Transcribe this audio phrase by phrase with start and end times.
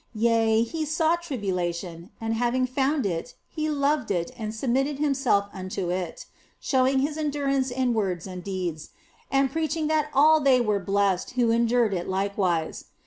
[0.15, 5.91] Yea, He sought tribulation, and having found it He loved it and submitted Himself unto
[5.91, 6.25] it,
[6.59, 8.89] showing His endurance in words and deeds,
[9.29, 12.85] and preaching that all they were blessed who endured it likewise.